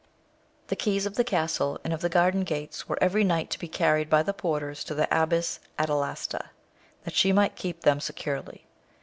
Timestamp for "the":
0.69-0.75, 1.13-1.23, 2.01-2.09, 4.23-4.33, 4.95-5.07